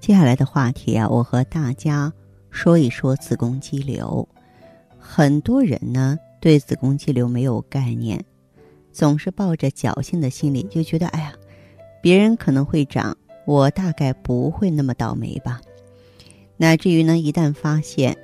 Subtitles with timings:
[0.00, 2.12] 接下来的话题啊，我和大家
[2.50, 4.26] 说一说子宫肌瘤。
[4.98, 8.24] 很多人呢对子宫肌瘤没有概念，
[8.92, 11.34] 总是抱着侥幸的心理，就觉得哎呀，
[12.00, 15.60] 别人可能会长，我大概不会那么倒霉吧。
[16.56, 18.16] 乃至于呢，一旦发现，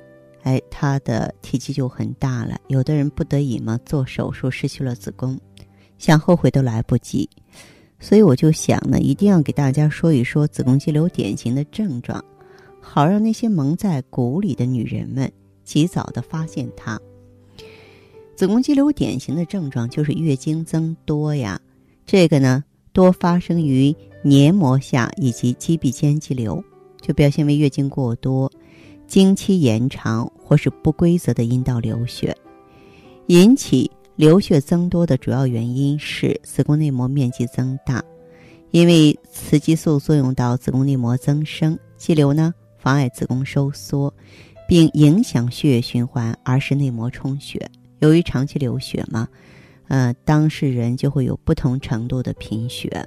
[0.43, 5.39] 哎，它的体积就很大了，有的人不得已嘛做手术失去了子宫，
[5.97, 7.29] 想后悔都来不及。
[7.99, 12.23] 所以我就想呢，一定要给大家说一说子宫肌瘤典型的症状，
[12.79, 15.31] 好让那些蒙在鼓里的女人们
[15.63, 16.99] 及早的发现它。
[18.35, 21.59] 子宫肌瘤典型的症状就是月经增多呀，
[22.05, 26.63] 这个呢多发生于黏膜下以及肌壁间肌瘤，
[27.01, 28.51] 就表现为月经过多、
[29.07, 32.35] 经期延长或是不规则的阴道流血，
[33.27, 33.89] 引起。
[34.15, 38.01] 流血增多的主要原因是子宫内膜面积增大，
[38.71, 44.13] 因为雌激素作用到子宫内膜增生，肌瘤呢妨碍子宫收缩，
[44.69, 47.69] 并影响血液循环，而使内膜充血。
[47.99, 49.27] 由于长期流血嘛，
[49.89, 53.05] 呃，当事人就会有不同程度的贫血。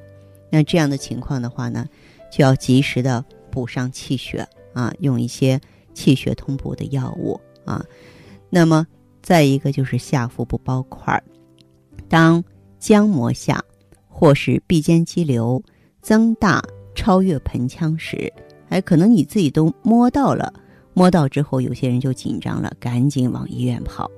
[0.51, 1.87] 那这样的情况的话呢，
[2.31, 5.59] 就要及时的补上气血啊，用一些
[5.95, 7.83] 气血通补的药物啊。
[8.51, 8.87] 那么。
[9.23, 11.23] 再一个就是下腹部包块，
[12.09, 12.43] 当
[12.81, 13.63] 浆膜下
[14.07, 15.63] 或是壁间肌瘤
[16.01, 16.63] 增大
[16.95, 18.33] 超越盆腔时，
[18.69, 20.53] 哎，可能你自己都摸到了，
[20.95, 24.11] 摸到之后，有些人就紧张了，赶紧往医院跑。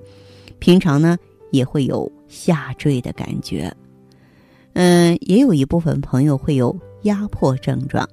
[0.58, 1.18] 平常呢，
[1.50, 3.74] 也会有下坠的感觉，
[4.74, 8.08] 嗯，也有一部分朋友会有压迫症状，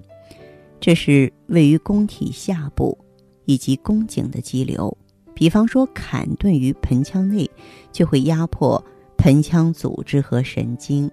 [0.80, 2.98] 这是位于宫体下部
[3.46, 4.98] 以及宫颈的肌瘤。
[5.38, 7.48] 比方说，砍顿于盆腔内，
[7.92, 8.84] 就会压迫
[9.18, 11.08] 盆腔组织和神经，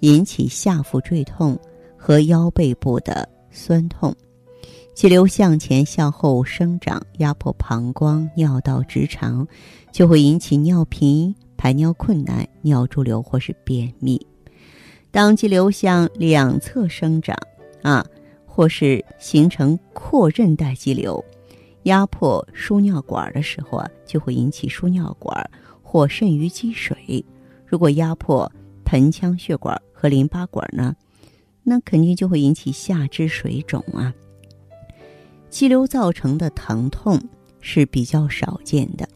[0.00, 1.56] 引起下腹坠痛
[1.96, 4.12] 和腰背部的酸痛。
[4.96, 9.46] 肌瘤向前向后生长，压迫膀胱、尿道、直肠，
[9.92, 14.20] 就会引起尿频、排尿困难、尿潴留或是便秘。
[15.12, 17.38] 当肌瘤向两侧生长，
[17.82, 18.04] 啊，
[18.44, 21.24] 或是形成阔韧带肌瘤。
[21.88, 25.50] 压迫输尿管的时候啊，就会引起输尿管
[25.82, 27.24] 或肾盂积水。
[27.66, 28.50] 如果压迫
[28.84, 30.94] 盆腔血管和淋巴管呢，
[31.62, 34.12] 那肯定就会引起下肢水肿啊。
[35.48, 37.18] 肌瘤造成的疼痛
[37.60, 39.08] 是比较少见的，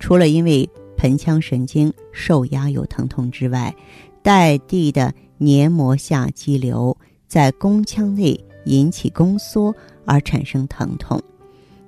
[0.00, 3.74] 除了因为盆腔神经受压有疼痛之外，
[4.22, 6.96] 带地的黏膜下肌瘤
[7.28, 9.72] 在宫腔内引起宫缩
[10.04, 11.22] 而产生疼痛。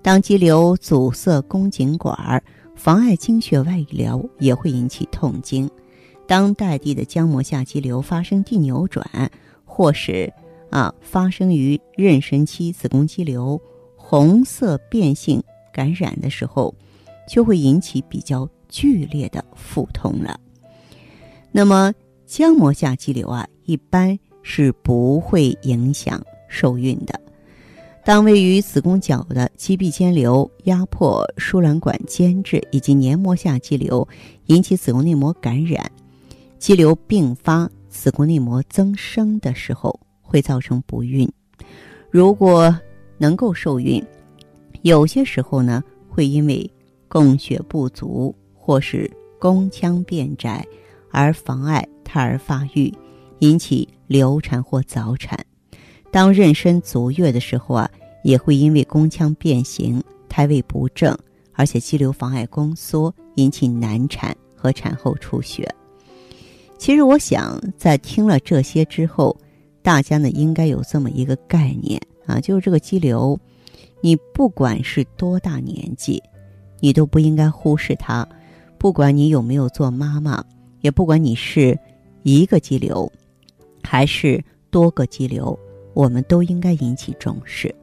[0.02, 2.42] 当肌瘤阻塞宫颈管，
[2.74, 5.70] 妨碍经血外流，也会引起痛经。
[6.26, 9.30] 当带地的浆膜下肌瘤发生蒂扭转，
[9.64, 10.32] 或是
[10.70, 13.60] 啊发生于妊娠期子宫肌瘤
[13.94, 16.74] 红色变性感染的时候，
[17.28, 20.40] 就会引起比较剧烈的腹痛了。
[21.52, 21.92] 那么
[22.26, 27.20] 浆膜下肌瘤啊，一般是不会影响受孕的。
[28.02, 34.06] 当位于子宫角的肌壁间瘤压迫输卵管间质以及黏膜下肌瘤，
[34.46, 35.88] 引起子宫内膜感染，
[36.58, 41.30] 肌瘤并发子宫内膜增生的时候，会造成不孕。
[42.10, 42.74] 如果
[43.18, 44.02] 能够受孕，
[44.82, 46.68] 有些时候呢，会因为
[47.06, 49.08] 供血不足或是
[49.38, 50.66] 宫腔变窄
[51.10, 52.92] 而妨碍胎儿发育，
[53.40, 55.38] 引起流产或早产。
[56.10, 57.88] 当妊娠足月的时候啊，
[58.22, 61.16] 也会因为宫腔变形、胎位不正，
[61.52, 65.68] 而且肌瘤妨碍宫缩，引起难产和产后出血。
[66.78, 69.36] 其实，我想在听了这些之后，
[69.82, 73.38] 大家呢应该有这么一个概念啊，就是这个肌瘤，
[74.00, 76.22] 你不管是多大年纪，
[76.80, 78.26] 你都不应该忽视它。
[78.78, 80.42] 不管你有没有做妈妈，
[80.80, 81.78] 也不管你是
[82.22, 83.12] 一个肌瘤，
[83.82, 85.58] 还是多个肌瘤。
[85.92, 87.74] 我们都应该引起重视。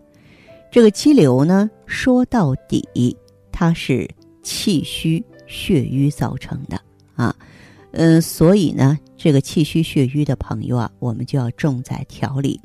[0.70, 3.16] 这个肌瘤呢，说到底，
[3.52, 4.08] 它是
[4.44, 6.80] 气虚血瘀造成的
[7.16, 7.36] 啊。
[7.92, 12.60] 嗯，所以呢，这个气虚血瘀的朋友啊，我们就要重在调理。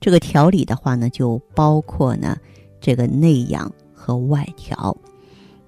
[0.00, 2.38] 这个调理的话呢，就包括呢，
[2.80, 4.96] 这个内养和外调。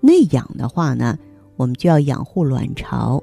[0.01, 1.19] 内养的话呢，
[1.57, 3.23] 我们就要养护卵巢，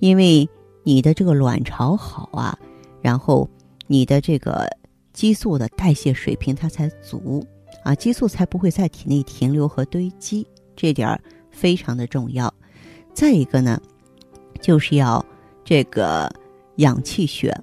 [0.00, 0.46] 因为
[0.82, 2.58] 你的这个卵巢好啊，
[3.00, 3.48] 然后
[3.86, 4.68] 你的这个
[5.12, 7.42] 激素的代谢水平它才足
[7.86, 10.44] 啊，激素才不会在体内停留和堆积，
[10.74, 11.20] 这点儿
[11.52, 12.52] 非常的重要。
[13.14, 13.80] 再一个呢，
[14.60, 15.24] 就是要
[15.64, 16.28] 这个
[16.78, 17.56] 养气血，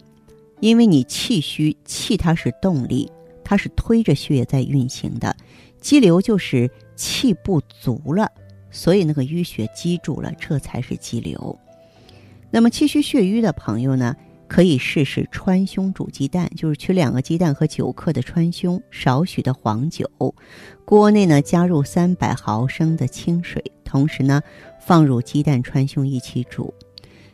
[0.61, 3.11] 因为你气虚，气它是动力，
[3.43, 5.35] 它是推着血液在运行的，
[5.81, 8.31] 肌瘤就是气不足了。
[8.71, 11.59] 所以那个淤血积住了，这才是肌瘤。
[12.49, 14.15] 那么气虚血瘀的朋友呢，
[14.53, 20.07] 可以试试川芎煮鸡蛋，就是取两个鸡蛋和九克的川芎，少许的黄酒，
[20.85, 24.39] 锅内呢加入三百毫升的清水，同时呢
[24.79, 26.71] 放入鸡蛋、川芎一起煮。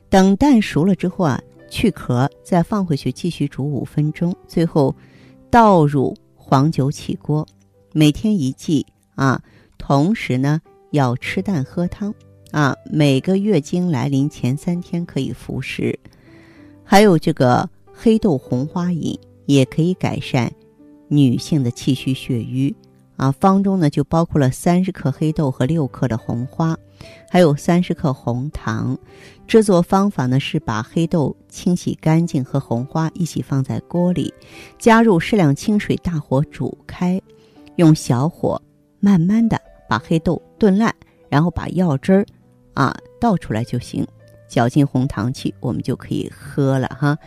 [0.08, 1.38] 等蛋熟了之后啊，
[1.70, 4.96] 去壳，再放回去继续煮五分钟，最后
[5.52, 7.46] 倒入黄酒起锅。
[7.92, 9.42] 每天一剂啊，
[9.78, 10.62] 同时呢。
[10.92, 12.12] 要吃蛋喝汤，
[12.50, 16.00] 啊，每个月经来临前三天可以服食。
[16.92, 19.16] 还有这个黑豆红花饮
[19.46, 20.52] 也可以改善
[21.08, 22.76] 女性的气虚血瘀，
[23.16, 26.76] 啊，方中呢就包括了三十克黑豆和六克的红花，
[27.30, 28.98] 还有三十克红糖。
[29.46, 34.34] 制作方法呢是把黑豆清洗干净和红花一起放在锅里，
[34.80, 37.22] 加入适量清水，大火煮开，
[37.76, 38.60] 用小火
[39.00, 39.62] 慢慢的。
[39.88, 40.92] 把黑豆炖烂，
[41.30, 42.26] 然后把药汁儿
[42.74, 44.04] 啊倒出来就行，
[44.50, 47.18] 搅进红糖去，我们就可以喝了哈。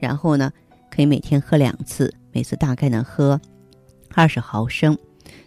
[0.00, 0.50] 然后呢，
[0.90, 3.40] 可以每天喝两次，每次大概呢喝
[4.14, 4.98] 二十毫升。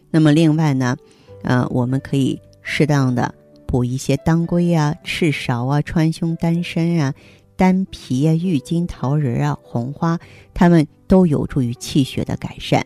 [0.10, 0.96] 那么另外呢，
[1.42, 3.34] 呃，我们可以适当的
[3.66, 7.14] 补一些当归啊、赤芍啊、川芎、丹参啊、
[7.58, 10.20] 丹皮啊、郁金桃仁啊、红花，
[10.54, 12.86] 它们都有助于气血的改善。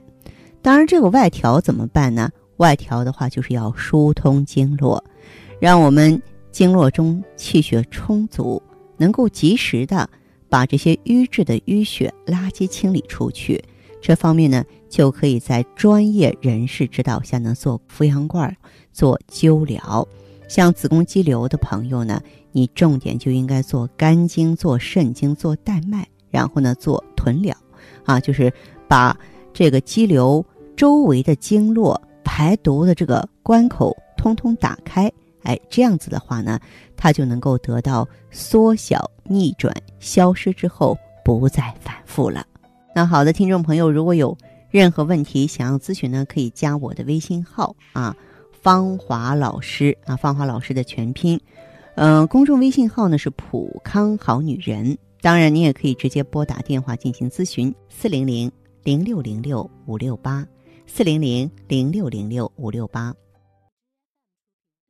[0.61, 2.31] 当然，这个外调怎么办呢？
[2.57, 5.03] 外调的话，就是要疏通经络，
[5.59, 6.19] 让我们
[6.51, 8.61] 经络中气血充足，
[8.97, 10.09] 能够及时的
[10.49, 13.63] 把这些瘀滞的淤血垃圾清理出去。
[14.01, 18.55] 这方面呢，就可以在专业人士指导下呢做扶阳罐、
[18.91, 20.07] 做灸疗。
[20.47, 22.21] 像子宫肌瘤的朋友呢，
[22.51, 27.55] 你重点就应该做肝经、做肾经、做带脉，然后呢做臀疗，
[28.05, 28.51] 啊，就是
[28.87, 29.17] 把
[29.53, 30.45] 这个肌瘤
[30.75, 32.01] 周围的经络。
[32.29, 35.09] 排毒的这个关口通通打开，
[35.47, 36.59] 哎，这样子的话呢，
[36.97, 42.45] 它就能够得到缩小、逆转、消失之后不再反复了。
[42.93, 44.37] 那好的，听众朋友，如果有
[44.69, 48.13] 任何问题想要咨询呢，可以加我的微信号啊，
[48.51, 51.39] 芳华老师啊，芳华老师的全拼，
[51.95, 54.97] 嗯，公众微信号呢是普康好女人。
[55.21, 58.51] 当然，你也可以直接拨打电话进行咨询，四零零
[58.83, 60.45] 零六零六五六八。
[60.85, 63.13] 四零零零六零六五六八。